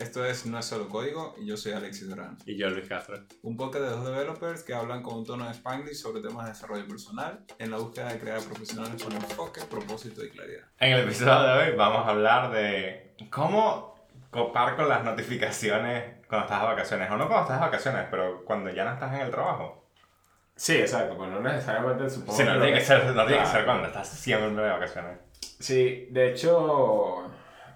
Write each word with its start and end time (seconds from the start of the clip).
Esto 0.00 0.24
es 0.24 0.46
No 0.46 0.58
es 0.58 0.64
solo 0.64 0.88
código 0.88 1.34
y 1.38 1.44
yo 1.44 1.58
soy 1.58 1.72
Alexis 1.72 2.08
Durán. 2.08 2.38
Y 2.46 2.56
yo, 2.56 2.70
Luis 2.70 2.88
Castro. 2.88 3.18
Un 3.42 3.58
podcast 3.58 3.84
de 3.84 3.90
dos 3.90 4.06
developers 4.06 4.62
que 4.62 4.72
hablan 4.72 5.02
con 5.02 5.16
un 5.16 5.26
tono 5.26 5.44
de 5.44 5.50
Spanglish 5.50 5.96
sobre 5.96 6.22
temas 6.22 6.46
de 6.46 6.52
desarrollo 6.52 6.88
personal 6.88 7.44
en 7.58 7.70
la 7.70 7.76
búsqueda 7.76 8.10
de 8.10 8.18
crear 8.18 8.40
profesionales 8.40 9.02
con 9.02 9.12
enfoque, 9.12 9.60
propósito 9.70 10.24
y 10.24 10.30
claridad. 10.30 10.62
En 10.78 10.92
el 10.92 11.00
episodio 11.00 11.42
de 11.42 11.52
hoy 11.52 11.76
vamos 11.76 12.06
a 12.06 12.10
hablar 12.12 12.50
de 12.50 13.14
cómo 13.28 13.94
copar 14.30 14.74
con 14.74 14.88
las 14.88 15.04
notificaciones 15.04 16.26
cuando 16.26 16.46
estás 16.46 16.62
de 16.62 16.66
vacaciones. 16.66 17.10
O 17.10 17.16
no 17.18 17.28
cuando 17.28 17.42
estás 17.42 17.60
de 17.60 17.66
vacaciones, 17.66 18.06
pero 18.10 18.44
cuando 18.46 18.70
ya 18.70 18.84
no 18.86 18.94
estás 18.94 19.12
en 19.12 19.20
el 19.20 19.30
trabajo. 19.30 19.84
Sí, 20.56 20.78
exacto, 20.78 21.14
pues 21.18 21.28
no 21.28 21.40
necesariamente 21.40 22.08
supongo 22.08 22.38
Sí, 22.38 22.44
no 22.44 22.52
tiene 22.54 22.72
que 22.72 22.80
ser, 22.80 23.04
no 23.14 23.26
tiene 23.26 23.42
que 23.42 23.48
ser 23.48 23.66
cuando 23.66 23.86
estás 23.86 24.08
siempre 24.08 24.62
de 24.62 24.70
vacaciones. 24.70 25.18
Sí, 25.58 26.08
de 26.10 26.30
hecho, 26.30 27.30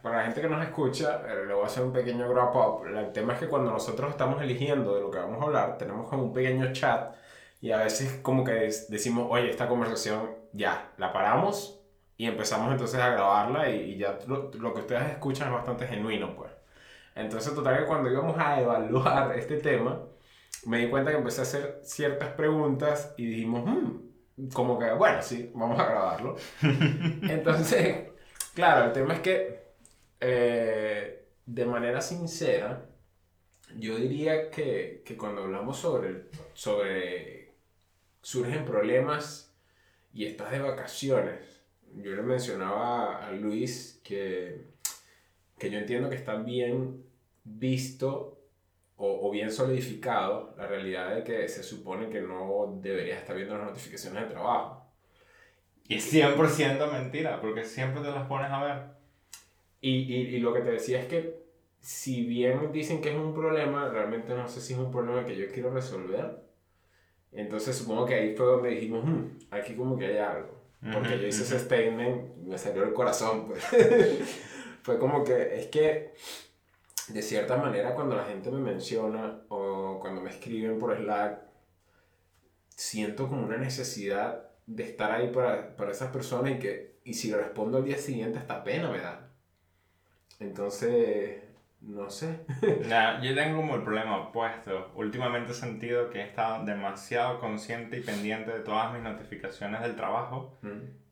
para 0.04 0.18
la 0.18 0.24
gente 0.24 0.42
que 0.42 0.48
nos 0.48 0.62
escucha, 0.62 1.22
eh, 1.26 1.46
le 1.46 1.54
voy 1.54 1.64
a 1.64 1.66
hacer 1.66 1.82
un 1.82 1.92
pequeño 1.92 2.28
wrap 2.28 2.54
up. 2.54 2.86
El 2.86 3.12
tema 3.12 3.32
es 3.32 3.38
que 3.40 3.48
cuando 3.48 3.70
nosotros 3.72 4.10
estamos 4.10 4.42
eligiendo 4.42 4.94
de 4.94 5.00
lo 5.00 5.10
que 5.10 5.18
vamos 5.18 5.42
a 5.42 5.46
hablar, 5.46 5.78
tenemos 5.78 6.08
como 6.08 6.24
un 6.24 6.32
pequeño 6.34 6.72
chat 6.74 7.14
y 7.62 7.72
a 7.72 7.78
veces 7.78 8.20
como 8.22 8.44
que 8.44 8.52
decimos, 8.90 9.26
oye, 9.30 9.50
esta 9.50 9.66
conversación 9.68 10.30
ya, 10.52 10.92
la 10.98 11.12
paramos 11.12 11.80
y 12.18 12.26
empezamos 12.26 12.70
entonces 12.70 13.00
a 13.00 13.08
grabarla 13.10 13.70
y, 13.70 13.92
y 13.94 13.98
ya 13.98 14.18
lo, 14.26 14.50
lo 14.52 14.74
que 14.74 14.80
ustedes 14.82 15.10
escuchan 15.10 15.48
es 15.48 15.54
bastante 15.54 15.86
genuino, 15.86 16.36
pues. 16.36 16.52
Entonces, 17.14 17.54
total 17.54 17.78
que 17.78 17.86
cuando 17.86 18.10
íbamos 18.10 18.36
a 18.38 18.60
evaluar 18.60 19.32
este 19.38 19.56
tema, 19.58 20.02
me 20.66 20.78
di 20.78 20.90
cuenta 20.90 21.10
que 21.12 21.16
empecé 21.18 21.40
a 21.40 21.44
hacer 21.44 21.80
ciertas 21.82 22.30
preguntas 22.30 23.14
y 23.16 23.26
dijimos, 23.26 23.64
"Hmm", 23.66 24.48
como 24.52 24.78
que, 24.78 24.92
bueno, 24.92 25.22
sí, 25.22 25.50
vamos 25.54 25.78
a 25.80 25.86
grabarlo. 25.86 26.36
Entonces, 27.22 28.10
claro, 28.54 28.86
el 28.86 28.92
tema 28.92 29.14
es 29.14 29.20
que, 29.20 29.63
eh, 30.26 31.26
de 31.44 31.66
manera 31.66 32.00
sincera, 32.00 32.86
yo 33.76 33.96
diría 33.96 34.50
que, 34.50 35.02
que 35.04 35.16
cuando 35.18 35.42
hablamos 35.42 35.76
sobre, 35.76 36.28
sobre 36.54 37.52
surgen 38.22 38.64
problemas 38.64 39.54
y 40.14 40.24
estás 40.24 40.50
de 40.50 40.60
vacaciones, 40.60 41.62
yo 41.96 42.12
le 42.12 42.22
mencionaba 42.22 43.26
a 43.26 43.32
Luis 43.32 44.00
que, 44.02 44.64
que 45.58 45.70
yo 45.70 45.78
entiendo 45.78 46.08
que 46.08 46.16
está 46.16 46.36
bien 46.36 47.04
visto 47.44 48.40
o, 48.96 49.28
o 49.28 49.30
bien 49.30 49.52
solidificado 49.52 50.54
la 50.56 50.66
realidad 50.66 51.14
de 51.14 51.22
que 51.22 51.48
se 51.48 51.62
supone 51.62 52.08
que 52.08 52.22
no 52.22 52.78
deberías 52.80 53.18
estar 53.18 53.36
viendo 53.36 53.58
las 53.58 53.66
notificaciones 53.66 54.22
de 54.22 54.30
trabajo. 54.30 54.86
Y 55.86 55.96
es 55.96 56.14
100% 56.14 56.90
mentira, 56.90 57.42
porque 57.42 57.62
siempre 57.62 58.00
te 58.00 58.10
las 58.10 58.26
pones 58.26 58.50
a 58.50 58.64
ver. 58.64 59.03
Y, 59.86 60.14
y, 60.14 60.36
y 60.36 60.38
lo 60.38 60.54
que 60.54 60.62
te 60.62 60.70
decía 60.70 60.98
es 60.98 61.06
que 61.08 61.44
si 61.82 62.24
bien 62.24 62.72
dicen 62.72 63.02
que 63.02 63.10
es 63.10 63.16
un 63.16 63.34
problema, 63.34 63.86
realmente 63.90 64.34
no 64.34 64.48
sé 64.48 64.62
si 64.62 64.72
es 64.72 64.78
un 64.78 64.90
problema 64.90 65.26
que 65.26 65.36
yo 65.36 65.46
quiero 65.52 65.70
resolver. 65.74 66.42
Entonces 67.32 67.76
supongo 67.76 68.06
que 68.06 68.14
ahí 68.14 68.34
fue 68.34 68.46
donde 68.46 68.70
dijimos, 68.70 69.04
"Hmm, 69.04 69.38
aquí 69.50 69.74
como 69.74 69.98
que 69.98 70.06
hay 70.06 70.16
algo. 70.16 70.64
Porque 70.90 71.18
yo 71.18 71.26
hice 71.26 71.42
ese 71.42 71.58
statement 71.58 72.34
me 72.46 72.56
salió 72.56 72.82
el 72.82 72.94
corazón. 72.94 73.46
Pues. 73.46 73.62
fue 74.82 74.98
como 74.98 75.22
que 75.22 75.54
es 75.60 75.66
que 75.66 76.14
de 77.08 77.20
cierta 77.20 77.58
manera 77.58 77.94
cuando 77.94 78.16
la 78.16 78.24
gente 78.24 78.50
me 78.50 78.60
menciona 78.60 79.42
o 79.50 79.98
cuando 80.00 80.22
me 80.22 80.30
escriben 80.30 80.78
por 80.78 80.96
Slack, 80.96 81.42
siento 82.70 83.28
como 83.28 83.44
una 83.44 83.58
necesidad 83.58 84.48
de 84.66 84.84
estar 84.84 85.12
ahí 85.12 85.28
para, 85.28 85.76
para 85.76 85.90
esas 85.90 86.10
personas 86.10 86.52
y 86.52 86.58
que 86.58 87.00
y 87.04 87.12
si 87.12 87.30
le 87.30 87.36
respondo 87.36 87.76
al 87.76 87.84
día 87.84 87.98
siguiente 87.98 88.38
hasta 88.38 88.64
pena 88.64 88.90
me 88.90 89.00
da. 89.00 89.30
Entonces, 90.40 91.42
no 91.80 92.10
sé. 92.10 92.40
Nah, 92.88 93.20
yo 93.20 93.34
tengo 93.34 93.58
como 93.58 93.76
el 93.76 93.82
problema 93.82 94.18
opuesto. 94.18 94.92
Últimamente 94.94 95.52
he 95.52 95.54
sentido 95.54 96.10
que 96.10 96.20
he 96.20 96.24
estado 96.24 96.64
demasiado 96.64 97.38
consciente 97.40 97.98
y 97.98 98.02
pendiente 98.02 98.52
de 98.52 98.60
todas 98.60 98.92
mis 98.92 99.02
notificaciones 99.02 99.80
del 99.82 99.96
trabajo 99.96 100.58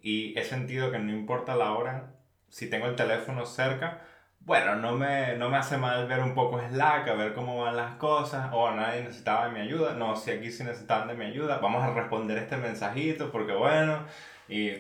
y 0.01 0.39
he 0.39 0.45
sentido 0.45 0.91
que 0.91 0.99
no 0.99 1.13
importa 1.13 1.55
la 1.57 1.73
hora, 1.73 2.15
si 2.49 2.69
tengo 2.69 2.87
el 2.87 2.97
teléfono 2.97 3.47
cerca, 3.47 4.01
bueno, 4.41 4.75
no 4.77 4.93
me, 4.93 5.37
no 5.37 5.49
me 5.51 5.57
hace 5.57 5.79
mal 5.79 6.09
ver 6.09 6.21
un 6.21 6.35
poco 6.35 6.61
Slack, 6.61 7.09
a 7.09 7.15
ver 7.15 7.33
cómo 7.33 7.63
van 7.63 7.77
las 7.77 7.95
cosas, 7.97 8.51
o 8.53 8.71
nadie 8.73 9.03
necesitaba 9.03 9.47
de 9.47 9.53
mi 9.53 9.61
ayuda, 9.61 9.95
no, 9.95 10.17
si 10.17 10.33
aquí 10.33 10.51
sí 10.51 10.65
necesitaban 10.65 11.07
de 11.07 11.15
mi 11.15 11.27
ayuda, 11.27 11.59
vamos 11.59 11.83
a 11.85 11.95
responder 11.95 12.39
este 12.39 12.57
mensajito 12.57 13.31
porque 13.31 13.53
bueno, 13.53 14.05
y 14.49 14.71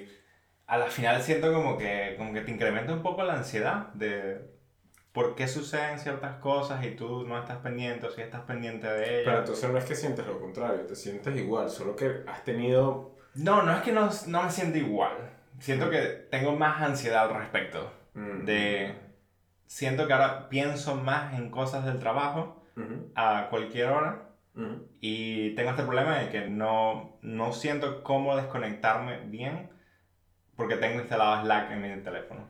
a 0.66 0.78
la 0.78 0.86
final 0.86 1.22
siento 1.22 1.52
como 1.52 1.76
que, 1.78 2.14
como 2.18 2.32
que 2.32 2.40
te 2.42 2.50
incrementa 2.50 2.92
un 2.92 3.02
poco 3.02 3.22
la 3.24 3.34
ansiedad 3.34 3.88
de 3.94 4.50
por 5.12 5.34
qué 5.34 5.48
suceden 5.48 5.98
ciertas 5.98 6.36
cosas 6.38 6.84
y 6.84 6.92
tú 6.96 7.26
no 7.26 7.38
estás 7.38 7.58
pendiente 7.58 8.06
o 8.06 8.10
si 8.10 8.22
estás 8.22 8.42
pendiente 8.42 8.86
de 8.88 9.04
Pero 9.24 9.38
ellas. 9.38 9.40
entonces 9.40 9.70
no 9.70 9.78
es 9.78 9.84
que 9.84 9.94
sientes 9.94 10.26
lo 10.26 10.40
contrario, 10.40 10.86
te 10.86 10.94
sientes 10.96 11.36
igual, 11.36 11.68
solo 11.70 11.94
que 11.96 12.24
has 12.26 12.44
tenido... 12.44 13.16
No, 13.34 13.62
no 13.62 13.72
es 13.72 13.82
que 13.82 13.92
no, 13.92 14.10
no 14.28 14.42
me 14.42 14.50
siento 14.50 14.78
igual, 14.78 15.16
siento 15.58 15.90
que 15.90 15.98
tengo 16.30 16.52
más 16.56 16.82
ansiedad 16.82 17.24
al 17.30 17.34
respecto. 17.36 17.90
mm, 18.14 18.44
de 18.44 18.94
siento 19.66 20.06
que 20.06 20.12
ahora 20.12 20.48
pienso 20.48 20.96
más 20.96 21.34
en 21.34 21.50
cosas 21.50 21.84
del 21.84 21.98
trabajo 21.98 22.62
ujú, 22.76 23.12
a 23.14 23.48
cualquier 23.50 23.88
hora 23.90 24.28
y 25.00 25.54
tengo 25.54 25.70
este 25.70 25.82
problema 25.82 26.18
de 26.18 26.28
que 26.28 26.46
no, 26.48 27.16
no 27.22 27.52
siento 27.52 28.02
cómo 28.02 28.36
desconectarme 28.36 29.20
bien 29.26 29.70
porque 30.62 30.76
tengo 30.76 31.00
instalado 31.00 31.42
Slack 31.44 31.72
en 31.72 31.82
mi 31.82 32.02
teléfono. 32.02 32.46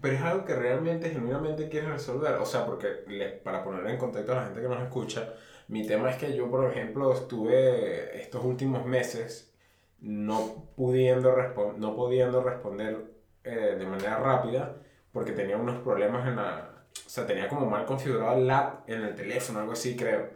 Pero 0.00 0.14
es 0.14 0.22
algo 0.22 0.44
que 0.44 0.54
realmente, 0.54 1.10
genuinamente 1.10 1.68
quieres 1.68 1.90
resolver. 1.90 2.34
O 2.34 2.46
sea, 2.46 2.66
porque 2.66 3.04
le- 3.08 3.30
para 3.30 3.64
poner 3.64 3.86
en 3.86 3.98
contexto 3.98 4.32
a 4.32 4.36
la 4.36 4.44
gente 4.44 4.60
que 4.60 4.68
nos 4.68 4.82
escucha, 4.82 5.34
mi 5.68 5.86
tema 5.86 6.10
es 6.10 6.16
que 6.16 6.34
yo, 6.36 6.50
por 6.50 6.70
ejemplo, 6.70 7.12
estuve 7.12 8.20
estos 8.20 8.44
últimos 8.44 8.84
meses 8.86 9.52
no 10.00 10.66
pudiendo, 10.76 11.34
no 11.78 11.96
pudiendo 11.96 12.42
responder 12.42 12.98
eh, 13.44 13.76
de 13.78 13.86
manera 13.86 14.18
rápida 14.18 14.76
porque 15.12 15.32
tenía 15.32 15.56
unos 15.56 15.80
problemas 15.82 16.26
en 16.28 16.36
la... 16.36 16.72
O 17.06 17.08
sea, 17.08 17.26
tenía 17.26 17.48
como 17.48 17.66
mal 17.66 17.86
configurado 17.86 18.36
el 18.38 18.50
app 18.50 18.88
en 18.88 19.02
el 19.02 19.14
teléfono, 19.14 19.60
algo 19.60 19.72
así 19.72 19.96
creo. 19.96 20.28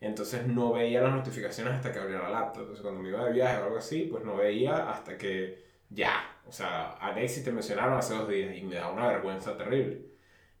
Entonces 0.00 0.46
no 0.46 0.72
veía 0.72 1.00
las 1.02 1.12
notificaciones 1.14 1.74
hasta 1.74 1.92
que 1.92 1.98
abría 1.98 2.18
la 2.18 2.30
laptop. 2.30 2.62
Entonces 2.62 2.82
cuando 2.82 3.00
me 3.02 3.08
iba 3.10 3.24
de 3.24 3.32
viaje 3.32 3.58
o 3.62 3.64
algo 3.64 3.78
así, 3.78 4.08
pues 4.10 4.24
no 4.24 4.36
veía 4.36 4.90
hasta 4.90 5.16
que 5.16 5.64
ya. 5.90 6.35
O 6.48 6.52
sea, 6.52 6.92
Alexis 7.00 7.44
te 7.44 7.52
mencionaron 7.52 7.98
hace 7.98 8.14
dos 8.14 8.28
días 8.28 8.54
y 8.56 8.62
me 8.62 8.76
da 8.76 8.88
una 8.88 9.08
vergüenza 9.08 9.56
terrible. 9.56 10.00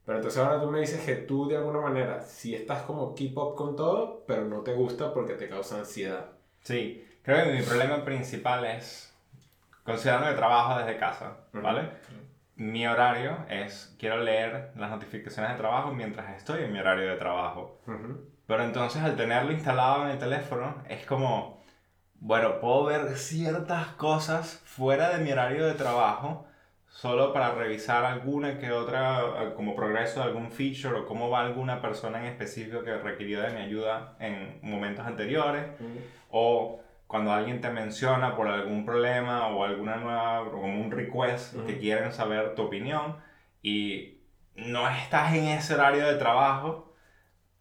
Pero 0.04 0.18
entonces 0.18 0.40
ahora 0.40 0.60
tú 0.60 0.70
me 0.70 0.80
dices 0.80 1.04
que 1.04 1.16
tú 1.16 1.48
de 1.48 1.56
alguna 1.56 1.80
manera 1.80 2.20
sí 2.20 2.54
estás 2.54 2.82
como 2.82 3.14
keep 3.14 3.36
up 3.36 3.54
con 3.56 3.74
todo, 3.74 4.24
pero 4.26 4.44
no 4.44 4.60
te 4.60 4.72
gusta 4.72 5.12
porque 5.12 5.34
te 5.34 5.48
causa 5.48 5.78
ansiedad. 5.78 6.26
Sí, 6.62 7.04
creo 7.22 7.44
que 7.44 7.52
mi 7.52 7.62
problema 7.62 8.04
principal 8.04 8.64
es 8.64 9.12
considerando 9.82 10.28
que 10.28 10.36
trabajo 10.36 10.78
desde 10.78 10.96
casa, 10.96 11.36
¿vale? 11.52 11.90
Mi 12.56 12.86
horario 12.86 13.36
es, 13.48 13.94
quiero 13.98 14.18
leer 14.18 14.72
las 14.76 14.90
notificaciones 14.90 15.52
de 15.52 15.58
trabajo 15.58 15.92
mientras 15.92 16.36
estoy 16.36 16.64
en 16.64 16.72
mi 16.72 16.78
horario 16.78 17.10
de 17.10 17.16
trabajo. 17.16 17.80
Ujú. 17.86 18.28
Pero 18.46 18.62
entonces 18.62 19.02
al 19.02 19.16
tenerlo 19.16 19.52
instalado 19.52 20.04
en 20.04 20.10
el 20.10 20.18
teléfono 20.18 20.82
es 20.88 21.04
como, 21.04 21.55
bueno, 22.20 22.60
puedo 22.60 22.84
ver 22.84 23.16
ciertas 23.16 23.88
cosas 23.88 24.62
fuera 24.64 25.10
de 25.10 25.24
mi 25.24 25.32
horario 25.32 25.66
de 25.66 25.74
trabajo 25.74 26.46
solo 26.88 27.32
para 27.32 27.54
revisar 27.54 28.04
alguna 28.04 28.58
que 28.58 28.72
otra, 28.72 29.20
eh, 29.20 29.52
como 29.54 29.76
progreso 29.76 30.20
de 30.20 30.26
algún 30.26 30.50
feature 30.50 31.00
o 31.00 31.06
cómo 31.06 31.28
va 31.28 31.42
alguna 31.42 31.82
persona 31.82 32.20
en 32.20 32.26
específico 32.26 32.82
que 32.82 32.96
requirió 32.96 33.42
de 33.42 33.50
mi 33.50 33.60
ayuda 33.60 34.16
en 34.18 34.58
momentos 34.62 35.06
anteriores 35.06 35.66
o 36.30 36.80
cuando 37.06 37.32
alguien 37.32 37.60
te 37.60 37.70
menciona 37.70 38.34
por 38.34 38.48
algún 38.48 38.84
problema 38.84 39.48
o 39.48 39.64
alguna 39.64 39.96
nueva, 39.96 40.42
o 40.42 40.50
como 40.50 40.80
un 40.80 40.90
request 40.90 41.54
que 41.66 41.78
quieren 41.78 42.12
saber 42.12 42.54
tu 42.54 42.62
opinión 42.62 43.16
y 43.62 44.18
no 44.56 44.88
estás 44.88 45.34
en 45.34 45.48
ese 45.48 45.74
horario 45.74 46.06
de 46.06 46.16
trabajo, 46.16 46.85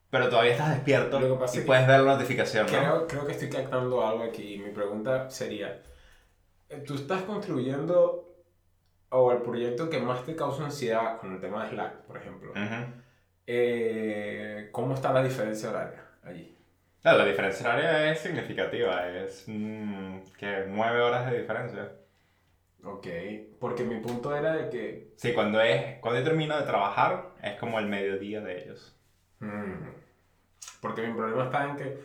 pero 0.09 0.29
todavía 0.29 0.53
estás 0.53 0.69
despierto 0.69 1.19
Lo 1.19 1.33
que 1.33 1.39
pasa 1.39 1.55
y 1.55 1.57
es 1.57 1.63
que 1.63 1.67
puedes 1.67 1.87
ver 1.87 1.99
la 2.01 2.13
notificación, 2.13 2.65
¿no? 2.65 2.71
Creo, 2.71 3.07
creo 3.07 3.25
que 3.25 3.31
estoy 3.33 3.49
captando 3.49 4.05
algo 4.05 4.23
aquí. 4.23 4.57
Mi 4.57 4.71
pregunta 4.71 5.29
sería, 5.29 5.81
eh, 6.69 6.83
¿tú 6.85 6.95
estás 6.95 7.23
construyendo 7.23 8.35
o 9.09 9.31
el 9.31 9.41
proyecto 9.41 9.89
que 9.89 9.99
más 9.99 10.23
te 10.23 10.35
causa 10.35 10.65
ansiedad 10.65 11.17
con 11.17 11.33
el 11.33 11.41
tema 11.41 11.63
de 11.63 11.71
Slack, 11.71 11.93
por 12.01 12.17
ejemplo? 12.17 12.53
Eh, 13.47 14.69
¿Cómo 14.71 14.93
está 14.93 15.13
la 15.13 15.23
diferencia 15.23 15.69
horaria 15.69 16.03
allí? 16.23 16.55
La 17.03 17.23
diferencia 17.23 17.67
horaria 17.69 18.11
es 18.11 18.19
significativa, 18.19 19.07
es 19.07 19.43
mm, 19.45 20.21
que 20.39 20.65
nueve 20.67 21.01
horas 21.01 21.29
de 21.29 21.39
diferencia. 21.39 21.91
Ok, 22.83 23.07
porque 23.59 23.83
mi 23.83 23.99
punto 23.99 24.35
era 24.35 24.53
de 24.53 24.69
que... 24.69 25.13
Sí, 25.15 25.33
cuando, 25.33 25.61
es, 25.61 25.99
cuando 25.99 26.19
yo 26.19 26.25
termino 26.25 26.57
de 26.57 26.65
trabajar 26.65 27.33
es 27.43 27.53
como 27.59 27.79
el 27.79 27.87
mediodía 27.87 28.41
de 28.41 28.63
ellos. 28.63 28.94
Porque 30.81 31.07
mi 31.07 31.13
problema 31.13 31.45
está 31.45 31.69
en 31.69 31.75
que 31.77 31.97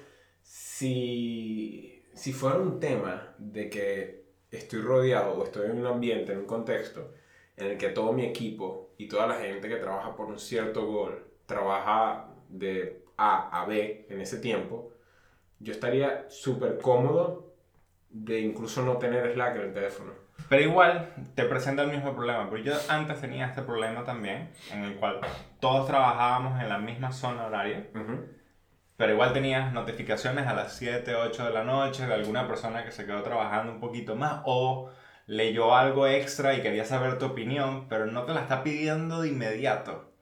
si, 0.43 2.05
si 2.15 2.33
fuera 2.33 2.59
un 2.59 2.81
tema 2.81 3.35
de 3.39 3.69
que 3.69 4.25
estoy 4.51 4.81
rodeado 4.81 5.35
o 5.35 5.45
estoy 5.45 5.71
en 5.71 5.79
un 5.79 5.87
ambiente, 5.87 6.33
en 6.33 6.41
un 6.41 6.47
contexto, 6.47 7.13
en 7.57 7.67
el 7.67 7.79
que 7.79 7.91
todo 7.91 8.13
mi 8.13 8.25
equipo 8.25 8.91
y 8.97 9.07
toda 9.09 9.27
la 9.27 9.35
gente 9.35 9.69
que 9.69 9.77
trabaja 9.77 10.17
por 10.17 10.27
un 10.27 10.39
cierto 10.39 10.87
goal 10.87 11.25
trabaja 11.47 12.29
de 12.49 13.05
A 13.17 13.63
a 13.63 13.67
B 13.67 14.07
en 14.09 14.21
ese 14.21 14.39
tiempo, 14.39 14.93
yo 15.59 15.73
estaría 15.73 16.29
súper 16.31 16.79
cómodo 16.79 17.53
de 18.09 18.41
incluso 18.41 18.83
no 18.83 18.99
tener 18.99 19.33
Slack 19.33 19.57
en 19.57 19.63
el 19.63 19.73
teléfono. 19.75 20.13
Pero 20.49 20.63
igual 20.63 21.13
te 21.35 21.45
presenta 21.45 21.83
el 21.83 21.91
mismo 21.91 22.15
problema, 22.15 22.49
porque 22.49 22.65
yo 22.65 22.75
antes 22.89 23.21
tenía 23.21 23.47
este 23.47 23.63
problema 23.63 24.05
también, 24.05 24.51
en 24.73 24.85
el 24.85 24.95
cual 24.97 25.21
todos 25.61 25.87
trabajábamos 25.87 26.61
en 26.61 26.69
la 26.69 26.79
misma 26.79 27.13
zona 27.13 27.47
horaria, 27.47 27.87
pero 28.97 29.13
igual 29.13 29.33
tenías 29.33 29.73
notificaciones 29.73 30.47
a 30.47 30.55
las 30.55 30.75
7, 30.75 31.15
8 31.15 31.45
de 31.45 31.51
la 31.53 31.65
noche 31.65 32.07
de 32.07 32.15
alguna 32.15 32.47
persona 32.47 32.85
que 32.85 32.93
se 32.93 33.07
quedó 33.07 33.23
trabajando 33.23 33.73
un 33.73 33.81
poquito 33.81 34.17
más 34.17 34.43
o 34.45 34.91
leyó 35.27 35.77
algo 35.77 36.09
extra 36.09 36.55
y 36.55 36.61
quería 36.61 36.85
saber 36.85 37.19
tu 37.19 37.27
opinión, 37.27 37.89
pero 37.89 38.07
no 38.07 38.25
te 38.25 38.35
la 38.35 38.41
está 38.41 38.65
pidiendo 38.65 39.23
de 39.23 39.29
inmediato. 39.29 40.13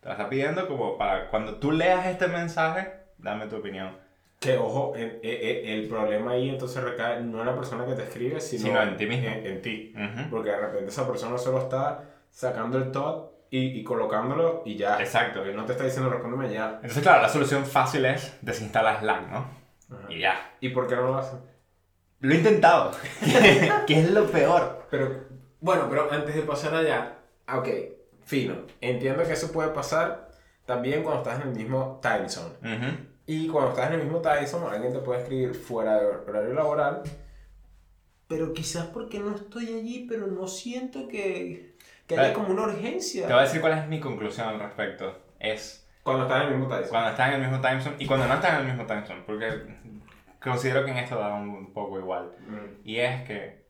Te 0.00 0.08
la 0.08 0.14
está 0.14 0.28
pidiendo 0.28 0.68
como 0.68 0.98
para 0.98 1.30
cuando 1.30 1.56
tú 1.56 1.72
leas 1.72 2.06
este 2.06 2.28
mensaje, 2.28 2.92
dame 3.18 3.46
tu 3.46 3.56
opinión. 3.56 3.98
Que 4.40 4.56
ojo, 4.56 4.94
el, 4.96 5.86
problema 5.86 6.32
ahí 6.32 6.48
entonces 6.48 6.82
recae 6.82 7.20
no 7.20 7.40
en 7.40 7.46
la 7.46 7.54
persona 7.54 7.84
que 7.84 7.92
te 7.92 8.04
escribe, 8.04 8.40
sino, 8.40 8.82
en 8.82 8.96
ti 8.96 9.06
mismo. 9.06 9.28
En, 9.28 9.60
ti. 9.60 9.94
Porque 10.30 10.48
de 10.48 10.56
repente 10.56 10.88
esa 10.88 11.06
persona 11.06 11.36
solo 11.36 11.58
está 11.58 12.04
sacando 12.30 12.78
el 12.78 12.90
tot 12.90 13.30
y, 13.50 13.84
colocándolo 13.84 14.62
y 14.64 14.76
ya. 14.76 14.98
Exacto. 14.98 15.44
Él 15.44 15.54
no 15.54 15.66
te 15.66 15.72
está 15.72 15.84
diciendo 15.84 16.08
respóndeme 16.08 16.50
ya. 16.50 16.76
Entonces, 16.76 17.02
claro, 17.02 17.20
la 17.20 17.28
solución 17.28 17.66
fácil 17.66 18.06
es 18.06 18.38
desinstalar 18.40 19.00
Slack, 19.00 19.28
¿no? 19.28 19.60
Y 20.08 20.20
ya. 20.20 20.54
¿Y 20.60 20.70
por 20.70 20.88
qué 20.88 20.96
no 20.96 21.02
lo 21.02 21.18
hacen? 21.18 21.40
Lo 22.20 22.32
he 22.32 22.38
intentado. 22.38 22.92
que 23.86 24.00
es 24.00 24.10
lo 24.10 24.26
peor. 24.26 24.86
Pero, 24.90 25.24
bueno, 25.60 25.86
pero 25.90 26.10
antes 26.10 26.34
de 26.34 26.42
pasar 26.42 26.74
allá, 26.74 27.18
ah, 27.46 27.58
ok, 27.58 27.68
fino. 28.24 28.54
Entiendo 28.80 29.22
que 29.24 29.32
eso 29.32 29.52
puede 29.52 29.68
pasar 29.70 30.30
también 30.64 31.02
cuando 31.02 31.22
estás 31.22 31.42
en 31.42 31.48
el 31.50 31.56
mismo 31.56 32.00
time 32.02 32.28
zone. 32.28 33.09
Y 33.32 33.46
cuando 33.46 33.70
estás 33.70 33.86
en 33.86 34.00
el 34.00 34.02
mismo 34.06 34.20
Tyson, 34.20 34.64
alguien 34.68 34.92
te 34.92 34.98
puede 34.98 35.20
escribir 35.20 35.54
fuera 35.54 36.00
de 36.00 36.04
horario 36.04 36.52
laboral. 36.52 37.02
Pero 38.26 38.52
quizás 38.52 38.86
porque 38.86 39.20
no 39.20 39.36
estoy 39.36 39.66
allí, 39.66 40.04
pero 40.08 40.26
no 40.26 40.48
siento 40.48 41.06
que, 41.06 41.76
que 42.08 42.18
haya 42.18 42.34
como 42.34 42.48
una 42.48 42.62
urgencia. 42.62 43.28
Te 43.28 43.32
voy 43.32 43.42
a 43.42 43.44
decir 43.44 43.60
cuál 43.60 43.78
es 43.78 43.86
mi 43.86 44.00
conclusión 44.00 44.48
al 44.48 44.58
respecto. 44.58 45.16
Es... 45.38 45.88
Cuando 46.02 46.24
estás 46.24 46.42
en 46.42 46.48
el 46.48 46.58
mismo 46.58 46.74
Tyson. 46.74 46.88
Cuando 46.90 47.10
estás 47.10 47.28
en 47.28 47.34
el 47.34 47.48
mismo 47.48 47.62
zone 47.62 47.96
y 48.00 48.06
cuando 48.06 48.26
no 48.26 48.34
estás 48.34 48.52
en 48.52 48.66
el 48.66 48.66
mismo 48.66 48.88
zone. 48.88 49.22
Porque 49.24 49.48
considero 50.42 50.84
que 50.84 50.90
en 50.90 50.96
esto 50.96 51.16
da 51.16 51.32
un 51.32 51.72
poco 51.72 52.00
igual. 52.00 52.32
Mm. 52.48 52.80
Y 52.88 52.96
es 52.96 53.22
que 53.28 53.64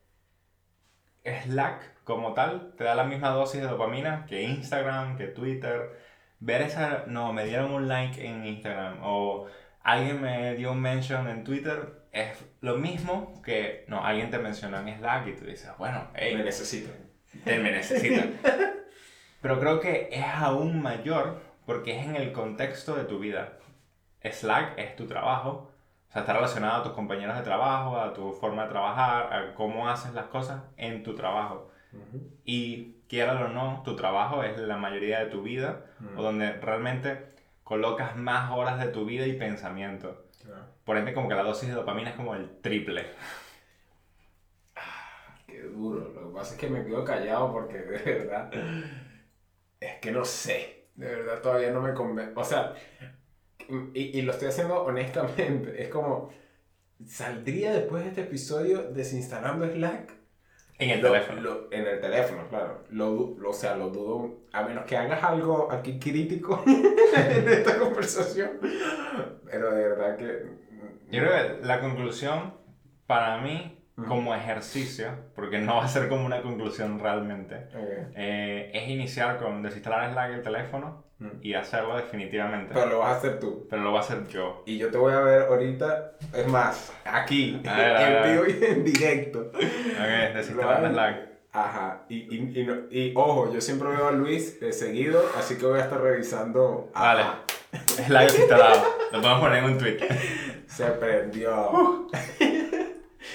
Slack 1.23 2.05
como 2.05 2.33
tal 2.33 2.73
te 2.79 2.85
da 2.85 2.95
la 2.95 3.05
misma 3.05 3.29
dosis 3.29 3.61
de 3.61 3.67
dopamina 3.67 4.25
que 4.25 4.43
Instagram, 4.43 5.19
que 5.19 5.27
Twitter 5.27 6.01
ver 6.41 6.63
esa, 6.63 7.05
no, 7.07 7.33
me 7.33 7.45
dieron 7.45 7.73
un 7.73 7.87
like 7.87 8.27
en 8.27 8.47
Instagram 8.47 8.99
o 9.03 9.47
alguien 9.83 10.21
me 10.21 10.57
dio 10.57 10.73
un 10.73 10.81
mention 10.81 11.29
en 11.29 11.45
Twitter, 11.45 12.01
es 12.13 12.45
lo 12.61 12.77
mismo 12.77 13.41
que, 13.43 13.85
no, 13.89 14.05
alguien 14.05 14.31
te 14.31 14.39
mencionó 14.39 14.79
en 14.79 14.99
Slack 14.99 15.29
y 15.29 15.33
tú 15.37 15.45
dices, 15.45 15.71
bueno, 15.79 16.09
hey, 16.15 16.35
me 16.37 16.45
necesitan. 16.45 16.95
Te 17.45 17.59
me 17.59 17.71
necesitan. 17.71 18.35
Pero 19.41 19.61
creo 19.61 19.81
que 19.81 20.09
es 20.11 20.25
aún 20.25 20.83
mayor 20.83 21.41
porque 21.65 21.99
es 21.99 22.07
en 22.07 22.17
el 22.17 22.33
contexto 22.33 22.97
de 22.97 23.05
tu 23.05 23.19
vida. 23.19 23.59
Slack 24.23 24.79
es 24.79 24.97
tu 24.97 25.07
trabajo, 25.07 25.71
o 26.09 26.13
sea, 26.13 26.23
está 26.23 26.33
relacionado 26.33 26.81
a 26.81 26.83
tus 26.83 26.93
compañeros 26.93 27.37
de 27.37 27.43
trabajo, 27.43 27.99
a 27.99 28.13
tu 28.13 28.33
forma 28.33 28.65
de 28.65 28.71
trabajar, 28.71 29.33
a 29.33 29.55
cómo 29.55 29.89
haces 29.89 30.13
las 30.13 30.27
cosas 30.27 30.63
en 30.77 31.03
tu 31.03 31.15
trabajo. 31.15 31.71
Y 32.45 32.97
quiera 33.11 33.45
o 33.45 33.49
no, 33.49 33.83
tu 33.85 33.97
trabajo 33.97 34.45
es 34.45 34.57
la 34.57 34.77
mayoría 34.77 35.19
de 35.19 35.27
tu 35.27 35.43
vida, 35.43 35.85
o 36.17 36.23
donde 36.23 36.53
realmente 36.53 37.27
colocas 37.65 38.17
más 38.17 38.53
horas 38.53 38.79
de 38.79 38.87
tu 38.87 39.05
vida 39.05 39.27
y 39.27 39.33
pensamiento. 39.33 40.27
Por 40.85 40.97
ende, 40.97 41.13
como 41.13 41.29
que 41.29 41.35
la 41.35 41.43
dosis 41.43 41.69
de 41.69 41.75
dopamina 41.75 42.11
es 42.11 42.17
como 42.17 42.37
el 42.37 42.61
triple. 42.61 43.07
Ah, 44.77 45.37
qué 45.45 45.61
duro. 45.63 46.09
Lo 46.15 46.29
que 46.29 46.35
pasa 46.35 46.55
es 46.55 46.61
que 46.61 46.71
me 46.71 46.85
quedo 46.85 47.05
callado 47.05 47.53
porque 47.53 47.79
de 47.79 47.99
verdad 47.99 48.51
es 49.81 49.99
que 50.01 50.13
no 50.13 50.25
sé. 50.25 50.87
De 50.95 51.07
verdad 51.07 51.43
todavía 51.43 51.71
no 51.73 51.81
me 51.81 51.95
convence. 51.95 52.33
O 52.37 52.45
sea, 52.45 52.75
y, 53.93 54.19
y, 54.19 54.23
lo 54.23 54.33
estoy 54.33 54.49
haciendo 54.49 54.85
honestamente. 54.85 55.83
Es 55.83 55.89
como, 55.89 56.31
¿saldría 57.05 57.73
después 57.73 58.05
de 58.05 58.11
este 58.11 58.21
episodio 58.23 58.83
desinstalando 58.85 59.67
Slack? 59.67 60.20
En 60.81 60.91
el 60.91 61.01
teléfono. 61.03 61.59
en 61.71 61.87
el 61.87 62.01
teléfono, 62.01 62.49
claro. 62.49 62.85
Lo, 62.89 63.37
o 63.47 63.53
sea, 63.53 63.77
lo 63.77 63.91
dudo. 63.91 64.41
A 64.53 64.63
menos 64.63 64.85
que 64.87 64.97
hagas 64.97 65.23
algo 65.23 65.71
aquí 65.71 65.99
crítico 65.99 66.63
en 66.67 67.49
esta 67.49 67.79
conversación. 67.79 68.59
Pero 69.45 69.75
de 69.75 69.89
verdad 69.89 70.17
que. 70.17 70.61
Yo 71.11 71.21
creo 71.23 71.33
que 71.61 71.67
la 71.67 71.81
conclusión, 71.81 72.55
para 73.07 73.39
mí, 73.43 73.80
como 74.09 74.35
ejercicio, 74.35 75.11
porque 75.35 75.59
no 75.59 75.77
va 75.77 75.85
a 75.85 75.89
ser 75.89 76.09
como 76.09 76.25
una 76.25 76.43
conclusión 76.43 76.99
realmente, 76.99 77.69
eh, 78.15 78.71
es 78.73 78.89
iniciar 78.89 79.39
con 79.39 79.63
desinstalar 79.63 80.13
Slack 80.13 80.33
el 80.33 80.43
teléfono 80.43 81.05
y 81.43 81.55
hacerlo 81.55 81.97
definitivamente. 81.97 82.73
Pero 82.73 82.87
lo 82.87 82.99
vas 83.01 83.15
a 83.15 83.17
hacer 83.19 83.41
tú. 83.41 83.67
Pero 83.69 83.83
lo 83.83 83.91
voy 83.91 83.99
a 83.99 84.01
hacer 84.01 84.27
yo. 84.29 84.63
Y 84.67 84.79
yo 84.79 84.91
te 84.91 84.97
voy 84.97 85.13
a 85.13 85.21
ver 85.21 85.43
ahorita, 85.43 86.13
es 86.35 86.47
más, 86.47 86.93
aquí, 87.05 87.61
en 87.65 88.33
vivo 88.33 88.45
y 88.47 88.65
en 88.65 88.85
directo. 88.85 89.51
Ok, 89.55 90.35
desinstalar 90.35 90.91
Slack. 90.91 91.31
Ajá, 91.53 92.05
y, 92.09 92.33
y, 92.37 92.89
y, 92.93 93.13
ojo, 93.17 93.53
yo 93.53 93.61
siempre 93.61 93.89
veo 93.89 94.07
a 94.07 94.13
Luis 94.13 94.57
eh, 94.63 94.73
seguido, 94.73 95.21
así 95.37 95.59
que 95.59 95.67
voy 95.67 95.81
a 95.81 95.83
estar 95.83 96.01
revisando. 96.01 96.91
Vale, 96.95 97.25
Slack 98.07 98.31
desinstalado. 98.31 98.81
lo 99.11 99.21
podemos 99.21 99.41
poner 99.41 99.59
en 99.59 99.65
un 99.65 99.79
tweet. 99.79 99.99
Se 100.69 100.87
prendió. 100.87 102.07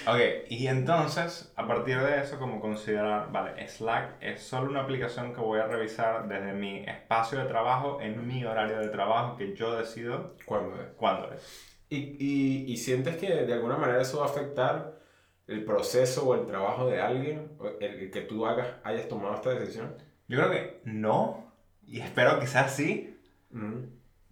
Ok, 0.07 0.19
y 0.49 0.67
entonces, 0.67 1.51
a 1.55 1.65
partir 1.67 1.99
de 1.99 2.21
eso, 2.21 2.37
como 2.37 2.59
considerar, 2.59 3.31
vale, 3.31 3.67
Slack 3.67 4.21
es 4.21 4.41
solo 4.41 4.69
una 4.69 4.81
aplicación 4.81 5.33
que 5.33 5.41
voy 5.41 5.59
a 5.59 5.65
revisar 5.65 6.27
desde 6.27 6.53
mi 6.53 6.85
espacio 6.85 7.39
de 7.39 7.45
trabajo, 7.45 7.99
en 8.01 8.27
mi 8.27 8.45
horario 8.45 8.77
de 8.77 8.89
trabajo, 8.89 9.35
que 9.35 9.55
yo 9.55 9.75
decido 9.75 10.35
cuándo 10.45 10.75
es. 10.79 10.89
Cuándo 10.95 11.33
es. 11.33 11.81
¿Y, 11.89 12.17
y, 12.19 12.71
y 12.71 12.77
sientes 12.77 13.17
que 13.17 13.33
de 13.45 13.53
alguna 13.53 13.77
manera 13.77 13.99
eso 13.99 14.19
va 14.19 14.27
a 14.27 14.29
afectar 14.29 14.99
el 15.47 15.63
proceso 15.65 16.27
o 16.27 16.35
el 16.35 16.45
trabajo 16.45 16.87
de 16.87 17.01
alguien, 17.01 17.57
el, 17.79 18.11
que 18.11 18.21
tú 18.21 18.45
hagas, 18.45 18.67
hayas 18.83 19.07
tomado 19.07 19.33
esta 19.33 19.51
decisión? 19.51 19.95
Yo 20.27 20.37
creo 20.37 20.51
que 20.51 20.81
no, 20.83 21.51
y 21.87 21.99
espero 21.99 22.39
que 22.39 22.45
sea 22.45 22.61
así, 22.61 23.19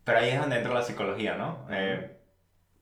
pero 0.03 0.19
ahí 0.19 0.29
es 0.29 0.39
donde 0.39 0.57
entra 0.57 0.73
la 0.73 0.83
psicología, 0.83 1.35
¿no? 1.35 1.65
Eh, 1.71 2.12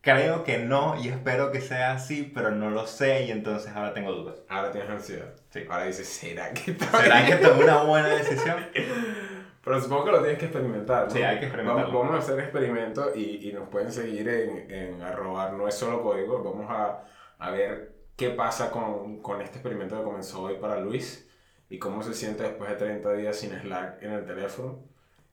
Creo 0.02 0.44
que 0.44 0.58
no 0.58 1.00
y 1.00 1.10
espero 1.10 1.52
que 1.52 1.62
sea 1.62 1.94
así, 1.94 2.32
pero 2.34 2.50
no 2.50 2.72
lo 2.72 2.88
sé 2.88 3.26
y 3.26 3.32
entonces 3.32 3.72
ahora 3.76 3.94
tengo 3.94 4.12
dudas. 4.12 4.42
Ahora 4.50 4.72
tienes 4.72 4.90
ansiedad. 4.90 5.34
Sí. 5.52 5.64
Ahora 5.70 5.86
dices, 5.86 6.08
¿será 6.08 6.52
que 6.54 6.74
¿Será 6.74 7.26
que 7.26 7.36
tomé 7.36 7.64
una 7.66 7.84
buena 7.84 8.08
decisión? 8.08 8.66
pero 9.64 9.80
supongo 9.80 10.06
que 10.06 10.12
lo 10.12 10.20
tienes 10.22 10.40
que 10.40 10.46
experimentar. 10.46 11.06
¿no? 11.06 11.12
Sí, 11.12 11.22
hay 11.22 11.38
que 11.38 11.46
experimentarlo. 11.46 12.00
Vamos, 12.00 12.16
a 12.16 12.18
hacer 12.18 12.40
experimentos 12.40 13.16
y, 13.16 13.48
y, 13.48 13.54
nos 13.54 13.70
pueden 13.70 13.92
seguir 13.92 14.28
en, 14.28 14.72
en 14.72 15.02
arrobar, 15.04 15.54
no 15.54 15.68
es 15.68 15.76
solo 15.76 16.02
código, 16.02 16.44
vamos 16.44 16.66
a, 16.72 17.04
a 17.38 17.52
ver 17.52 17.94
qué 18.16 18.32
pasa 18.32 18.72
con, 18.72 19.22
con 19.22 19.40
este 19.42 19.58
experimento 19.58 19.98
que 19.98 20.04
comenzó 20.04 20.42
hoy 20.42 20.56
para 20.56 20.80
Luis 20.80 21.30
y 21.70 21.78
cómo 21.78 22.02
se 22.02 22.16
siente 22.16 22.42
después 22.42 22.72
de 22.72 22.76
30 22.76 23.14
días 23.14 23.36
sin 23.36 23.52
Slack 23.52 24.02
en 24.02 24.14
el 24.14 24.26
teléfono 24.26 24.91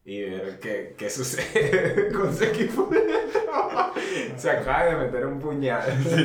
y 0.09 0.25
ver 0.25 0.59
qué, 0.59 0.95
qué 0.97 1.11
sucede 1.11 2.11
con 2.13 2.35
su 2.35 2.45
equipo. 2.45 2.89
Se 4.39 4.51
acaba 4.51 4.87
de 4.87 4.97
meter 4.97 5.27
un 5.27 5.39
puñal. 5.39 5.83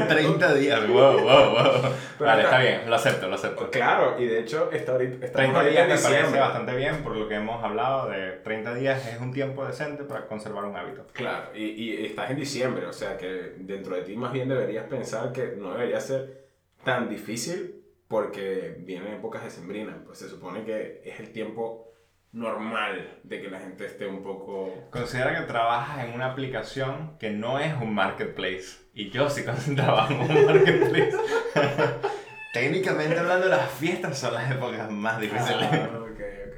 30 0.08 0.54
días, 0.56 0.88
wow, 0.88 1.20
wow, 1.20 1.50
wow. 1.52 1.92
vale, 2.18 2.44
está, 2.44 2.60
bien, 2.60 2.90
lo 2.90 2.96
acepto, 2.96 3.28
lo 3.28 3.36
acepto. 3.36 3.70
Claro, 3.70 4.16
y 4.18 4.26
de 4.26 4.40
hecho, 4.40 4.72
está 4.72 4.94
ahorita, 4.94 5.30
30 5.34 5.64
días 5.66 5.88
me 5.90 5.98
parece 5.98 6.40
bastante 6.40 6.78
bien 6.78 7.04
por 7.04 7.18
lo 7.18 7.28
que 7.28 7.36
hemos 7.36 7.62
hablado 7.62 8.10
de 8.10 8.32
30 8.32 8.74
días 8.76 9.06
es 9.06 9.20
un 9.20 9.34
tiempo 9.34 9.66
decente 9.66 10.06
para 10.06 10.28
conservar 10.28 10.64
un 10.64 10.78
hábito. 10.78 11.06
Claro, 11.12 11.50
y, 11.54 11.64
y 11.64 12.06
estás 12.06 12.32
en 12.32 12.38
diciembre, 12.38 12.86
o 12.86 12.94
sea 12.94 13.18
que 13.18 13.56
dentro 13.58 13.98
de 13.98 14.04
ti 14.04 14.16
más 14.16 14.32
bien 14.32 14.48
deberías 14.48 14.86
pensar 14.86 15.34
que 15.34 15.58
no 15.58 15.74
debería 15.74 16.00
ser 16.00 16.46
tan 16.86 17.10
difícil 17.10 17.84
porque 18.08 18.78
vienen 18.80 19.16
épocas 19.16 19.44
de 19.44 19.50
sembrina, 19.50 20.02
pues 20.06 20.20
se 20.20 20.30
supone 20.30 20.64
que 20.64 21.02
es 21.04 21.20
el 21.20 21.34
tiempo 21.34 21.93
normal 22.34 23.20
de 23.24 23.42
que 23.42 23.50
la 23.50 23.60
gente 23.60 23.86
esté 23.86 24.08
un 24.08 24.24
poco... 24.24 24.90
Considera 24.90 25.40
que 25.40 25.46
trabajas 25.46 26.04
en 26.04 26.14
una 26.14 26.32
aplicación 26.32 27.18
que 27.20 27.30
no 27.30 27.60
es 27.60 27.74
un 27.76 27.94
marketplace. 27.94 28.84
Y 28.94 29.12
yo 29.12 29.30
sí 29.30 29.44
trabajo 29.76 30.14
en 30.14 30.22
un 30.22 30.46
marketplace. 30.46 31.18
Técnicamente 32.54 33.18
hablando, 33.18 33.48
las 33.48 33.70
fiestas 33.72 34.18
son 34.18 34.34
las 34.34 34.52
épocas 34.52 34.90
más 34.92 35.20
difíciles. 35.20 35.68
Ah, 35.72 35.90
ok, 36.02 36.10
ok. 36.10 36.58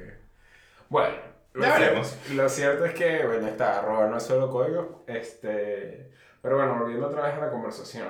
Bueno, 0.88 1.14
lo, 1.52 1.62
veremos. 1.62 2.18
lo 2.34 2.48
cierto 2.48 2.84
es 2.84 2.94
que, 2.94 3.24
bueno, 3.26 3.46
está, 3.46 3.78
arroba 3.78 4.06
no 4.06 4.16
es 4.16 4.22
solo 4.22 4.50
código. 4.50 5.04
Este, 5.06 6.10
pero 6.42 6.56
bueno, 6.56 6.78
volviendo 6.78 7.06
otra 7.06 7.22
vez 7.22 7.34
a 7.34 7.40
la 7.40 7.50
conversación. 7.50 8.08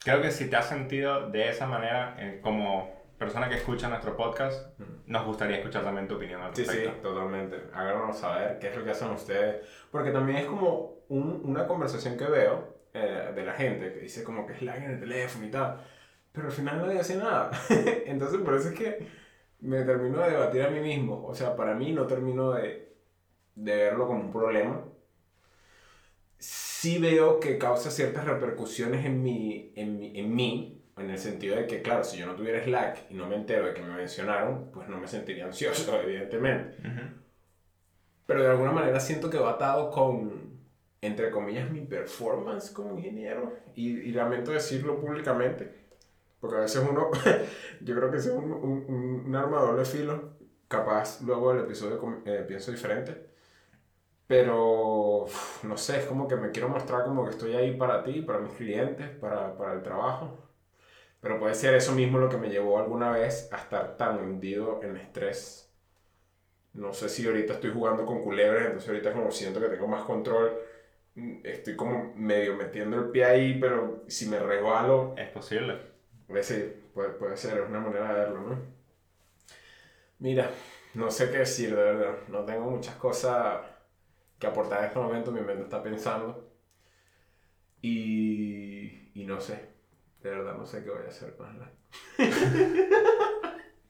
Creo 0.00 0.22
que 0.22 0.30
si 0.30 0.48
te 0.48 0.56
has 0.56 0.68
sentido 0.68 1.30
de 1.30 1.48
esa 1.48 1.66
manera, 1.66 2.16
eh, 2.18 2.40
como 2.42 2.97
persona 3.18 3.48
que 3.48 3.56
escucha 3.56 3.88
nuestro 3.88 4.16
podcast, 4.16 4.78
nos 5.06 5.26
gustaría 5.26 5.56
escuchar 5.58 5.82
también 5.82 6.06
tu 6.06 6.14
opinión 6.16 6.40
al 6.40 6.54
Sí, 6.54 6.62
respecto. 6.64 6.90
sí, 6.94 7.02
totalmente. 7.02 7.56
Háganos 7.74 8.16
saber 8.18 8.58
qué 8.58 8.68
es 8.68 8.76
lo 8.76 8.84
que 8.84 8.90
hacen 8.92 9.10
ustedes. 9.10 9.66
Porque 9.90 10.10
también 10.10 10.38
es 10.38 10.46
como 10.46 10.98
un- 11.08 11.40
una 11.44 11.66
conversación 11.66 12.16
que 12.16 12.24
veo 12.26 12.78
eh, 12.94 13.32
de 13.34 13.44
la 13.44 13.52
gente 13.52 13.92
que 13.92 14.00
dice 14.00 14.24
como 14.24 14.46
que 14.46 14.54
es 14.54 14.62
lag 14.62 14.78
en 14.82 14.92
el 14.92 15.00
teléfono 15.00 15.46
y 15.46 15.50
tal. 15.50 15.80
Pero 16.32 16.46
al 16.46 16.52
final 16.52 16.78
nadie 16.78 17.00
hace 17.00 17.16
nada. 17.16 17.50
Entonces 18.06 18.40
por 18.40 18.54
eso 18.54 18.68
es 18.70 18.74
que 18.78 19.06
me 19.60 19.82
termino 19.82 20.20
de 20.20 20.30
debatir 20.30 20.62
a 20.62 20.70
mí 20.70 20.80
mismo. 20.80 21.24
O 21.26 21.34
sea, 21.34 21.54
para 21.56 21.74
mí 21.74 21.92
no 21.92 22.06
termino 22.06 22.52
de, 22.52 22.94
de 23.56 23.76
verlo 23.76 24.06
como 24.06 24.20
un 24.20 24.32
problema. 24.32 24.82
Sí 26.38 26.98
veo 26.98 27.40
que 27.40 27.58
causa 27.58 27.90
ciertas 27.90 28.24
repercusiones 28.24 29.04
en 29.04 29.22
mi, 29.22 29.72
en 29.74 30.02
en 30.16 30.34
mí, 30.34 30.77
en 31.00 31.10
el 31.10 31.18
sentido 31.18 31.56
de 31.56 31.66
que, 31.66 31.82
claro, 31.82 32.04
si 32.04 32.18
yo 32.18 32.26
no 32.26 32.34
tuviera 32.36 32.62
Slack 32.62 33.10
y 33.10 33.14
no 33.14 33.26
me 33.26 33.36
entero 33.36 33.66
de 33.66 33.74
que 33.74 33.82
me 33.82 33.94
mencionaron, 33.94 34.70
pues 34.72 34.88
no 34.88 34.98
me 34.98 35.08
sentiría 35.08 35.46
ansioso, 35.46 36.00
evidentemente. 36.02 36.76
Ujú. 36.88 37.00
Pero 38.26 38.42
de 38.42 38.48
alguna 38.50 38.72
manera 38.72 39.00
siento 39.00 39.30
que 39.30 39.38
va 39.38 39.52
atado 39.52 39.90
con, 39.90 40.60
entre 41.00 41.30
comillas, 41.30 41.70
mi 41.70 41.80
performance 41.82 42.70
como 42.70 42.96
ingeniero. 42.96 43.52
Y, 43.74 43.90
y 44.00 44.12
lamento 44.12 44.50
decirlo 44.50 45.00
públicamente, 45.00 45.72
porque 46.40 46.56
a 46.56 46.60
veces 46.60 46.86
uno, 46.88 47.10
yo 47.82 47.96
creo 47.96 48.10
que 48.10 48.18
es 48.18 48.26
un, 48.28 48.52
un, 48.52 49.24
un- 49.26 49.36
arma 49.36 49.60
de 49.62 49.66
doble 49.68 49.84
filo. 49.84 50.38
Capaz 50.68 51.22
luego 51.22 51.54
del 51.54 51.64
episodio 51.64 52.00
eh, 52.26 52.44
pienso 52.48 52.70
diferente. 52.72 53.28
Pero, 54.26 55.26
no 55.64 55.76
sé, 55.76 56.00
es 56.00 56.04
como 56.06 56.28
que 56.28 56.36
me 56.36 56.50
quiero 56.50 56.68
mostrar 56.68 57.04
como 57.04 57.24
que 57.24 57.30
estoy 57.30 57.54
ahí 57.54 57.76
para 57.76 58.02
ti, 58.04 58.20
para 58.22 58.38
mis 58.40 58.52
clientes, 58.52 59.08
para, 59.18 59.56
para 59.56 59.74
el 59.74 59.82
trabajo. 59.82 60.36
Pero 61.20 61.38
puede 61.38 61.54
ser 61.54 61.74
eso 61.74 61.92
mismo 61.92 62.18
lo 62.18 62.28
que 62.28 62.38
me 62.38 62.48
llevó 62.50 62.78
alguna 62.78 63.10
vez 63.12 63.48
a 63.52 63.58
estar 63.58 63.96
tan 63.96 64.18
hundido 64.18 64.80
en 64.82 64.96
estrés. 64.96 65.72
No 66.74 66.92
sé 66.94 67.08
si 67.08 67.26
ahorita 67.26 67.54
estoy 67.54 67.72
jugando 67.72 68.06
con 68.06 68.22
culebras, 68.22 68.66
entonces 68.66 68.88
ahorita 68.88 69.12
como 69.12 69.30
siento 69.30 69.60
que 69.60 69.68
tengo 69.68 69.88
más 69.88 70.04
control. 70.04 70.52
mm, 71.14 71.40
Estoy 71.44 71.76
como 71.76 72.12
medio 72.16 72.56
metiendo 72.56 72.96
el 72.98 73.10
pie 73.10 73.24
ahí, 73.24 73.58
pero 73.60 74.04
si 74.08 74.28
me 74.28 74.38
resbalo, 74.38 75.14
Es 75.16 75.28
posible. 75.30 75.78
pues 76.26 76.46
sí, 76.46 76.72
puede, 76.94 77.10
puede 77.10 77.36
ser, 77.36 77.58
es 77.58 77.68
una 77.68 77.80
manera 77.80 78.08
de 78.12 78.20
verlo, 78.20 78.40
¿no? 78.40 78.58
Mira, 80.18 80.50
no 80.94 81.10
sé 81.10 81.30
qué 81.30 81.38
decir, 81.38 81.70
de 81.70 81.76
verdad. 81.82 82.18
No 82.28 82.44
tengo 82.44 82.70
muchas 82.70 82.96
cosas 82.96 83.64
que 84.38 84.46
aportar 84.46 84.80
en 84.80 84.86
este 84.86 84.98
momento, 85.00 85.32
mi 85.32 85.40
mente 85.42 85.64
está 85.64 85.82
pensando. 85.82 86.50
Y, 87.82 89.10
y 89.14 89.24
no 89.24 89.40
sé, 89.40 89.68
de 90.22 90.30
verdad 90.30 90.56
no 90.56 90.66
sé 90.66 90.82
qué 90.82 90.90
voy 90.90 91.04
a 91.04 91.08
hacer 91.08 91.36
con 91.36 91.58
la... 91.58 91.70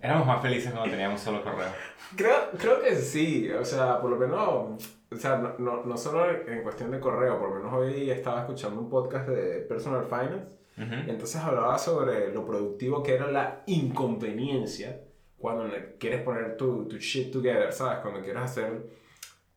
Éramos 0.00 0.26
más 0.26 0.40
felices 0.40 0.70
cuando 0.70 0.90
teníamos 0.90 1.20
solo 1.20 1.42
correo. 1.42 1.68
Creo, 2.16 2.50
creo 2.56 2.80
que 2.80 2.94
sí, 2.94 3.50
o 3.50 3.64
sea, 3.64 4.00
por 4.00 4.10
lo 4.10 4.16
menos, 4.16 4.96
o 5.10 5.16
sea, 5.16 5.38
no, 5.38 5.58
no, 5.58 5.84
no 5.84 5.96
solo 5.96 6.30
en 6.30 6.62
cuestión 6.62 6.92
de 6.92 7.00
correo, 7.00 7.38
por 7.38 7.50
lo 7.50 7.56
menos 7.56 7.72
hoy 7.72 8.08
estaba 8.10 8.40
escuchando 8.40 8.80
un 8.80 8.88
podcast 8.88 9.28
de 9.28 9.60
Personal 9.62 10.04
Finance 10.04 10.58
Ujú. 10.78 11.10
Entonces 11.10 11.36
hablaba 11.40 11.76
sobre 11.78 12.32
lo 12.32 12.46
productivo 12.46 13.02
que 13.02 13.14
era 13.14 13.30
la 13.30 13.62
inconveniencia 13.66 15.00
cuando 15.36 15.64
quieres 15.98 16.22
poner 16.22 16.56
tu, 16.56 16.86
tu 16.86 16.98
shit 16.98 17.32
together, 17.32 17.72
¿sabes? 17.72 17.98
Cuando 17.98 18.22
quieres 18.22 18.42
hacer 18.42 18.86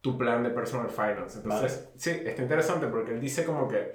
tu 0.01 0.17
plan 0.17 0.43
de 0.43 0.49
personal 0.49 0.89
finance. 0.89 1.39
Entonces, 1.43 1.91
sí, 1.95 2.09
está 2.25 2.41
interesante 2.41 2.87
porque 2.87 3.11
él 3.11 3.21
dice 3.21 3.45
como 3.45 3.67
que, 3.67 3.93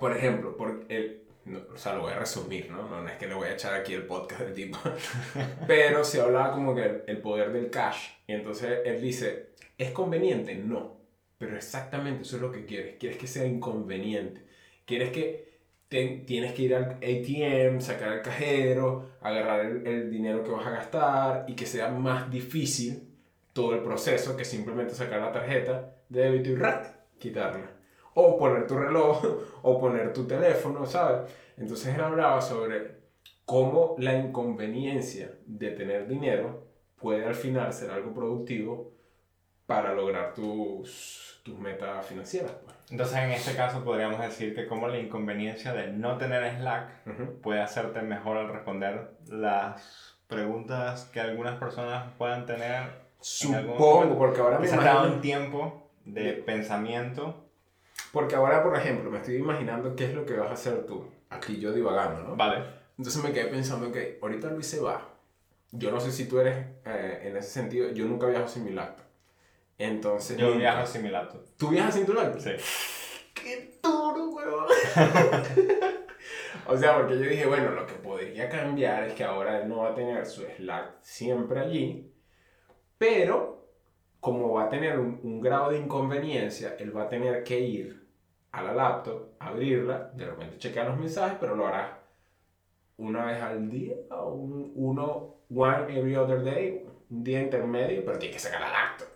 por 0.00 0.16
ejemplo, 0.16 0.56
por 0.56 0.84
el, 0.88 1.22
no, 1.44 1.60
o 1.74 1.76
sea, 1.76 1.94
lo 1.94 2.02
voy 2.02 2.12
a 2.12 2.18
resumir, 2.18 2.70
¿no? 2.70 2.88
No 2.88 3.08
es 3.08 3.16
que 3.16 3.26
le 3.26 3.34
voy 3.34 3.48
a 3.48 3.54
echar 3.54 3.74
aquí 3.74 3.94
el 3.94 4.06
podcast 4.06 4.42
del 4.42 4.54
tipo, 4.54 4.78
pero 5.66 6.04
se 6.04 6.20
hablaba 6.20 6.52
como 6.52 6.74
que 6.74 7.02
el, 7.06 7.18
poder 7.18 7.52
del 7.52 7.68
cash. 7.70 8.10
Y 8.26 8.32
entonces 8.32 8.80
él 8.84 9.00
dice, 9.00 9.50
¿es 9.76 9.90
conveniente? 9.90 10.54
No, 10.54 11.00
pero 11.38 11.56
exactamente 11.56 12.22
eso 12.22 12.36
es 12.36 12.42
lo 12.42 12.52
que 12.52 12.64
quieres. 12.64 12.96
Quieres 12.98 13.18
que 13.18 13.26
sea 13.26 13.44
inconveniente. 13.44 14.46
Quieres 14.84 15.10
que 15.10 15.52
te- 15.88 16.22
tienes 16.26 16.52
que 16.52 16.62
ir 16.62 16.74
al 16.76 16.92
ATM, 17.02 17.80
sacar 17.80 18.12
el 18.12 18.22
cajero, 18.22 19.10
agarrar 19.20 19.66
el, 19.66 20.10
dinero 20.10 20.44
que 20.44 20.50
vas 20.50 20.66
a 20.66 20.70
gastar 20.70 21.44
y 21.48 21.54
que 21.56 21.66
sea 21.66 21.88
más 21.88 22.30
difícil 22.30 23.08
todo 23.52 23.74
el 23.74 23.82
proceso 23.82 24.36
que 24.36 24.44
simplemente 24.44 24.94
sacar 24.94 25.20
la 25.20 25.32
tarjeta 25.32 25.96
de 26.08 26.20
débito 26.22 26.50
y 26.50 26.54
¡rac! 26.56 26.94
quitarla. 27.18 27.71
O 28.14 28.38
poner 28.38 28.66
tu 28.66 28.76
reloj, 28.76 29.22
o 29.62 29.80
poner 29.80 30.12
tu 30.12 30.26
teléfono, 30.26 30.84
¿sabes? 30.86 31.30
Entonces 31.56 31.94
él 31.94 32.00
hablaba 32.00 32.40
sobre 32.40 33.02
cómo 33.44 33.94
la 33.98 34.14
inconveniencia 34.14 35.32
de 35.46 35.70
tener 35.72 36.06
dinero 36.08 36.66
puede 37.00 37.24
al 37.24 37.34
final 37.34 37.72
ser 37.72 37.90
algo 37.90 38.12
productivo 38.14 38.92
para 39.66 39.92
lograr 39.94 40.34
tus, 40.34 41.40
tus 41.44 41.58
metas 41.58 42.04
financieras. 42.06 42.52
pues. 42.64 42.76
Entonces, 42.90 43.16
en 43.18 43.30
este 43.30 43.54
caso, 43.56 43.82
podríamos 43.84 44.20
decir 44.20 44.54
que 44.54 44.66
como 44.66 44.86
la 44.88 44.98
inconveniencia 44.98 45.72
de 45.72 45.88
no 45.88 46.18
tener 46.18 46.56
Slack 46.58 47.06
Ujú. 47.06 47.40
puede 47.40 47.60
hacerte 47.62 48.02
mejor 48.02 48.36
al 48.36 48.48
responder 48.52 49.12
las 49.28 50.16
preguntas 50.26 51.06
que 51.12 51.20
algunas 51.20 51.58
personas 51.58 52.12
puedan 52.18 52.44
tener. 52.46 53.02
Supongo, 53.20 54.18
porque 54.18 54.40
ahora 54.40 54.58
me 54.58 54.68
imagino... 54.68 55.04
un 55.14 55.20
tiempo 55.20 55.90
de 56.04 56.22
De- 56.22 56.32
pensamiento. 56.34 57.41
Porque 58.12 58.36
ahora, 58.36 58.62
por 58.62 58.76
ejemplo, 58.76 59.10
me 59.10 59.18
estoy 59.18 59.36
imaginando 59.36 59.96
qué 59.96 60.04
es 60.04 60.14
lo 60.14 60.26
que 60.26 60.34
vas 60.34 60.50
a 60.50 60.52
hacer 60.52 60.84
tú. 60.84 61.08
Aquí 61.30 61.58
yo 61.58 61.72
divagando, 61.72 62.22
¿no? 62.22 62.36
Vale. 62.36 62.62
Entonces 62.98 63.24
me 63.24 63.32
quedé 63.32 63.46
pensando 63.46 63.90
que 63.90 64.18
ahorita 64.20 64.50
Luis 64.50 64.66
se 64.66 64.80
va. 64.80 65.08
Yo 65.70 65.90
no 65.90 65.98
sé 65.98 66.12
si 66.12 66.28
tú 66.28 66.38
eres 66.38 66.58
eh, 66.84 67.20
en 67.22 67.38
ese 67.38 67.48
sentido. 67.48 67.90
Yo 67.92 68.04
nunca 68.04 68.26
viajo 68.26 68.46
sin 68.46 68.64
mi 68.64 68.72
laptop. 68.72 69.06
Entonces. 69.78 70.36
Yo 70.36 70.48
nunca. 70.48 70.58
viajo 70.58 70.86
sin 70.86 71.02
mi 71.02 71.08
laptop. 71.08 71.40
¿Tú 71.56 71.70
viajas 71.70 71.94
sin 71.94 72.04
tu 72.04 72.12
laptop? 72.12 72.42
Sí. 72.42 72.50
¡Qué 73.34 73.78
duro, 73.82 74.28
weón! 74.28 74.66
o 76.66 76.76
sea, 76.76 76.98
porque 76.98 77.14
yo 77.14 77.22
dije, 77.22 77.46
bueno, 77.46 77.70
lo 77.70 77.86
que 77.86 77.94
podría 77.94 78.50
cambiar 78.50 79.04
es 79.04 79.14
que 79.14 79.24
ahora 79.24 79.62
él 79.62 79.68
no 79.70 79.78
va 79.78 79.88
a 79.88 79.94
tener 79.94 80.26
su 80.26 80.42
Slack 80.42 80.96
siempre 81.00 81.60
allí, 81.60 82.12
pero 82.98 83.70
como 84.20 84.52
va 84.52 84.64
a 84.64 84.68
tener 84.68 84.98
un, 84.98 85.18
un 85.22 85.40
grado 85.40 85.70
de 85.70 85.78
inconveniencia, 85.78 86.76
él 86.78 86.94
va 86.94 87.04
a 87.04 87.08
tener 87.08 87.42
que 87.42 87.58
ir 87.58 88.01
a 88.52 88.62
la 88.62 88.72
laptop, 88.74 89.30
abrirla, 89.38 90.10
de 90.14 90.26
repente 90.26 90.58
chequear 90.58 90.86
los 90.88 90.98
mensajes, 90.98 91.38
pero 91.40 91.54
lo 91.56 91.66
hará 91.66 91.98
una 92.98 93.24
vez 93.26 93.42
al 93.42 93.70
día, 93.70 93.94
o 94.10 94.32
un, 94.34 94.72
uno, 94.76 95.34
one 95.54 95.98
every 95.98 96.14
other 96.16 96.42
day, 96.42 96.84
un 97.10 97.24
día 97.24 97.40
intermedio, 97.42 98.04
pero 98.04 98.18
tiene 98.18 98.34
que 98.34 98.38
sacar 98.40 98.60
la 98.60 98.70
laptop. 98.70 99.08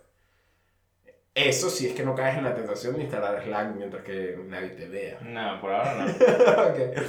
Eso 1.35 1.69
si 1.69 1.87
es 1.87 1.93
que 1.93 2.03
no 2.03 2.15
caes 2.15 2.37
en 2.37 2.43
la 2.45 2.55
tentación 2.55 2.95
de 2.95 3.03
instalar 3.03 3.43
Slack 3.43 3.75
mientras 3.75 4.03
que 4.03 4.37
nadie 4.47 4.69
te 4.69 4.87
vea. 4.87 5.19
No, 5.21 5.61
por 5.61 5.71
ahora 5.71 5.95
no. 5.95 6.07
Ok. 6.63 7.05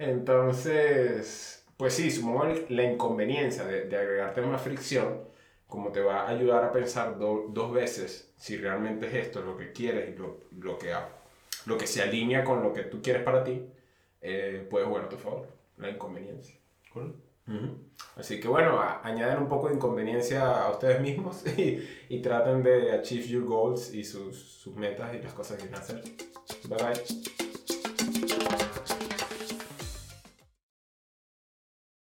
Entonces, 0.00 1.64
pues 1.76 1.94
sí, 1.94 2.10
supongo 2.10 2.46
la 2.68 2.82
inconveniencia 2.82 3.64
de, 3.64 3.84
de 3.84 3.96
agregarte 3.96 4.40
más 4.42 4.62
fricción, 4.62 5.20
como 5.68 5.92
te 5.92 6.00
va 6.00 6.22
a 6.22 6.28
ayudar 6.30 6.64
a 6.64 6.72
pensar 6.72 7.18
do- 7.18 7.46
dos 7.50 7.72
veces 7.72 8.32
si 8.36 8.56
realmente 8.56 9.06
es 9.06 9.14
esto 9.26 9.42
lo 9.42 9.56
que 9.56 9.72
quieres 9.72 10.10
y 10.14 10.18
lo, 10.18 10.40
lo, 10.58 10.76
que, 10.78 10.92
ha- 10.92 11.08
lo 11.66 11.78
que 11.78 11.86
se 11.86 12.02
alinea 12.02 12.44
con 12.44 12.62
lo 12.62 12.72
que 12.72 12.82
tú 12.84 13.00
quieres 13.02 13.22
para 13.22 13.44
ti, 13.44 13.66
eh, 14.20 14.66
puede 14.70 14.86
jugar 14.86 15.04
a 15.04 15.08
tu 15.08 15.16
favor, 15.16 15.48
la 15.76 15.90
inconveniencia. 15.90 16.56
Cool. 16.92 17.14
Así 18.16 18.40
que 18.40 18.48
bueno, 18.48 18.78
añaden 19.02 19.38
un 19.38 19.48
poco 19.48 19.68
de 19.68 19.74
inconveniencia 19.74 20.64
a 20.64 20.70
ustedes 20.70 21.00
mismos 21.00 21.44
y, 21.58 21.82
y 22.08 22.20
traten 22.20 22.62
de 22.62 22.92
achieve 22.92 23.26
your 23.26 23.44
goals 23.44 23.94
y 23.94 24.04
sus, 24.04 24.36
sus 24.36 24.74
metas 24.76 25.14
y 25.14 25.22
las 25.22 25.32
cosas 25.32 25.56
que 25.56 25.62
quieren 25.62 25.80
hacer. 25.80 26.02
Bye 26.68 26.78
bye. 26.78 27.47